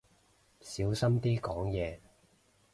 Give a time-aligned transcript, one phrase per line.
[0.61, 1.99] 小心啲講嘢